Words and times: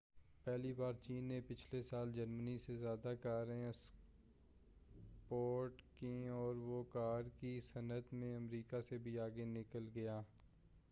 پہلی 0.43 0.73
بار 0.73 0.93
چین 1.01 1.23
نے 1.23 1.41
پچھلے 1.47 1.81
سال 1.81 2.13
جرمنی 2.13 2.57
سے 2.57 2.77
زیادہ 2.77 3.13
کاریں 3.21 3.65
اکسپورٹ 3.65 5.81
کیں 5.99 6.29
اور 6.29 6.55
وہ 6.61 6.83
کار 6.89 7.23
کی 7.39 7.61
صنعت 7.73 8.13
میں 8.13 8.35
امریکا 8.35 8.81
سے 8.81 8.97
بھی 8.97 9.19
آگے 9.19 9.43
نکل 9.47 9.89
گیا 9.95 10.21